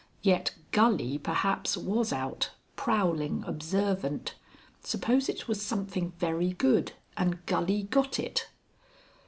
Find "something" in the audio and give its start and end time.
5.63-6.13